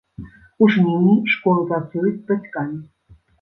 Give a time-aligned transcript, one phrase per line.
[0.63, 2.81] У жніўні школы працуюць з бацькамі.